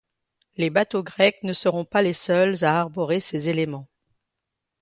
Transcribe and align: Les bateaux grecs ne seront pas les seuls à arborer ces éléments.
Les 0.57 0.71
bateaux 0.71 1.03
grecs 1.03 1.43
ne 1.43 1.53
seront 1.53 1.85
pas 1.85 2.01
les 2.01 2.13
seuls 2.13 2.63
à 2.63 2.79
arborer 2.79 3.19
ces 3.19 3.51
éléments. 3.51 3.87